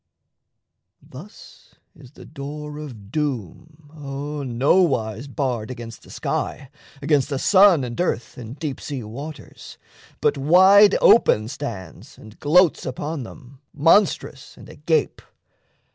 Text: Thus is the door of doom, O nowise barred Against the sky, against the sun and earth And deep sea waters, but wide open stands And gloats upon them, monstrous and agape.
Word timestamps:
Thus 1.07 1.75
is 1.95 2.13
the 2.13 2.25
door 2.25 2.79
of 2.79 3.11
doom, 3.11 3.91
O 3.93 4.41
nowise 4.41 5.27
barred 5.27 5.69
Against 5.69 6.01
the 6.01 6.09
sky, 6.09 6.71
against 7.03 7.29
the 7.29 7.37
sun 7.37 7.83
and 7.83 8.01
earth 8.01 8.35
And 8.35 8.57
deep 8.57 8.81
sea 8.81 9.03
waters, 9.03 9.77
but 10.19 10.39
wide 10.39 10.95
open 11.01 11.47
stands 11.49 12.17
And 12.17 12.39
gloats 12.39 12.83
upon 12.83 13.21
them, 13.21 13.59
monstrous 13.75 14.57
and 14.57 14.67
agape. 14.69 15.21